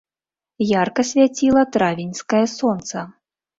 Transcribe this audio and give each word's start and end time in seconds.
Ярка 0.81 1.05
свяціла 1.09 1.63
травеньскае 1.77 2.43
сонца. 2.57 3.07